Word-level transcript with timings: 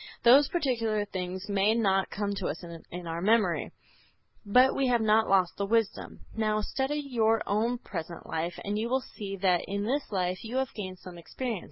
Those 0.23 0.47
particular 0.49 1.05
things 1.05 1.47
may 1.47 1.75
not 1.75 2.09
come 2.09 2.33
to 2.33 2.47
us 2.47 2.63
in 2.89 3.05
our 3.05 3.21
memory, 3.21 3.71
but 4.43 4.75
we 4.75 4.87
have 4.87 4.99
not 5.03 5.29
lost 5.29 5.57
the 5.57 5.65
wisdom. 5.67 6.21
Now, 6.35 6.61
study 6.61 6.95
your 6.99 7.43
own 7.45 7.77
present 7.77 8.25
life 8.25 8.57
and 8.65 8.79
you 8.79 8.89
will 8.89 9.01
see 9.01 9.35
that 9.35 9.63
in 9.65 9.83
this 9.83 10.11
life 10.11 10.39
you 10.43 10.55
have 10.55 10.73
gained 10.73 10.97
some 10.97 11.19
experience. 11.19 11.59